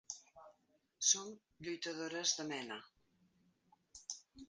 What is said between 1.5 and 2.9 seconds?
lluitadores de mena.